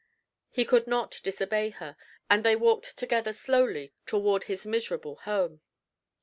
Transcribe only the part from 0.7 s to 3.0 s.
not disobey her, and they walked